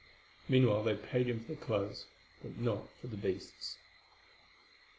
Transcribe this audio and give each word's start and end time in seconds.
Meanwhile, 0.49 0.81
they 0.81 0.95
paid 0.95 1.27
him 1.27 1.41
for 1.43 1.51
the 1.51 1.61
clothes, 1.63 2.07
but 2.41 2.57
not 2.57 2.89
for 2.99 3.05
the 3.05 3.17
beasts. 3.17 3.77